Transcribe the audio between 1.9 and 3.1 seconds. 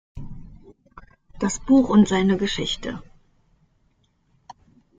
seine Geschichte.